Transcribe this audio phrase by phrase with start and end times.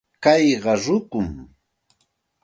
[0.23, 1.29] Kayqa rukum.